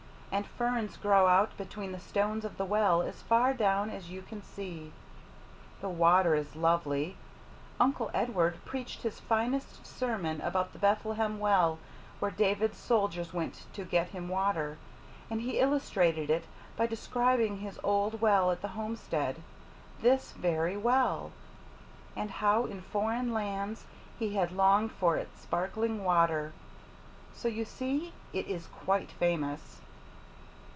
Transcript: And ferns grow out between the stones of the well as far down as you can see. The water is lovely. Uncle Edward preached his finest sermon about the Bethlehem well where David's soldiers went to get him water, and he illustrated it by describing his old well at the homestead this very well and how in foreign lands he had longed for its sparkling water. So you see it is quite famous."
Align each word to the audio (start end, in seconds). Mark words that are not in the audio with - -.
And 0.33 0.47
ferns 0.47 0.95
grow 0.95 1.27
out 1.27 1.57
between 1.57 1.91
the 1.91 1.99
stones 1.99 2.45
of 2.45 2.55
the 2.55 2.63
well 2.63 3.01
as 3.01 3.21
far 3.21 3.53
down 3.53 3.89
as 3.89 4.09
you 4.09 4.21
can 4.21 4.41
see. 4.41 4.93
The 5.81 5.89
water 5.89 6.35
is 6.35 6.55
lovely. 6.55 7.17
Uncle 7.81 8.09
Edward 8.13 8.63
preached 8.63 9.01
his 9.01 9.19
finest 9.19 9.85
sermon 9.85 10.39
about 10.39 10.71
the 10.71 10.79
Bethlehem 10.79 11.37
well 11.37 11.79
where 12.19 12.31
David's 12.31 12.77
soldiers 12.77 13.33
went 13.33 13.65
to 13.73 13.83
get 13.83 14.07
him 14.11 14.29
water, 14.29 14.77
and 15.29 15.41
he 15.41 15.59
illustrated 15.59 16.29
it 16.29 16.45
by 16.77 16.87
describing 16.87 17.57
his 17.57 17.77
old 17.83 18.21
well 18.21 18.51
at 18.51 18.61
the 18.61 18.69
homestead 18.69 19.41
this 20.01 20.31
very 20.31 20.77
well 20.77 21.33
and 22.15 22.31
how 22.31 22.63
in 22.65 22.79
foreign 22.83 23.33
lands 23.33 23.83
he 24.17 24.35
had 24.35 24.53
longed 24.53 24.93
for 24.93 25.17
its 25.17 25.41
sparkling 25.41 26.05
water. 26.05 26.53
So 27.33 27.49
you 27.49 27.65
see 27.65 28.13
it 28.31 28.47
is 28.47 28.67
quite 28.67 29.11
famous." 29.11 29.81